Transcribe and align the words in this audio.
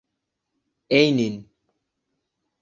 এই 0.91 1.07
নিন। 1.11 1.35